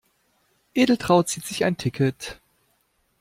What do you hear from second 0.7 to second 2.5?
Edeltraud zieht sich ein Ticket.